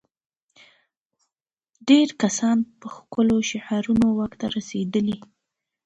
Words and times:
ډېری 1.87 2.15
کسان 2.21 2.57
په 2.79 2.87
ښکلو 2.95 3.35
شعارونو 3.49 4.05
واک 4.17 4.33
ته 4.39 4.45
رسېدلي 4.55 5.15
دي. 5.21 5.27